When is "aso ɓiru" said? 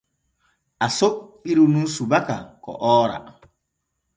0.85-1.63